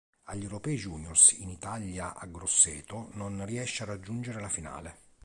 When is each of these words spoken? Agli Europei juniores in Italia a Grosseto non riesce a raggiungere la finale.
Agli 0.29 0.41
Europei 0.41 0.77
juniores 0.77 1.33
in 1.33 1.49
Italia 1.51 2.15
a 2.15 2.25
Grosseto 2.25 3.09
non 3.11 3.45
riesce 3.45 3.83
a 3.83 3.85
raggiungere 3.85 4.41
la 4.41 4.49
finale. 4.49 4.97